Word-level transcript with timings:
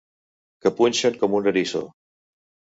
Que 0.65 0.71
punxen 0.79 1.21
com 1.25 1.37
un 1.43 1.53
eriçó. 1.55 1.85